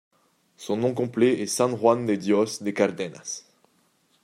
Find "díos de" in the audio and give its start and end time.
2.15-2.71